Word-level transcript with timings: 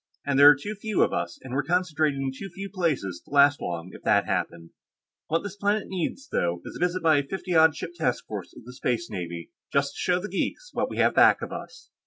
And 0.25 0.39
there 0.39 0.49
are 0.49 0.55
too 0.59 0.73
few 0.73 1.03
of 1.03 1.13
us, 1.13 1.37
and 1.43 1.53
we're 1.53 1.61
concentrated 1.61 2.17
in 2.19 2.31
too 2.33 2.49
few 2.49 2.71
places, 2.71 3.21
to 3.23 3.29
last 3.29 3.61
long 3.61 3.91
if 3.93 4.01
that 4.01 4.25
happened. 4.25 4.71
What 5.27 5.43
this 5.43 5.55
planet 5.55 5.89
needs, 5.89 6.27
though, 6.29 6.59
is 6.65 6.75
a 6.75 6.83
visit 6.83 7.03
by 7.03 7.17
a 7.19 7.23
fifty 7.23 7.53
odd 7.53 7.75
ship 7.75 7.93
task 7.93 8.25
force 8.25 8.51
of 8.57 8.65
the 8.65 8.73
Space 8.73 9.11
Navy, 9.11 9.51
just 9.71 9.93
to 9.93 9.99
show 9.99 10.19
the 10.19 10.27
geeks 10.27 10.71
what 10.73 10.89
we 10.89 10.97
have 10.97 11.13
back 11.13 11.43
of 11.43 11.53
us. 11.53 11.91